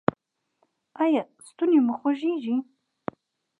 [1.03, 2.55] ایا ستونی مو خوږیږي؟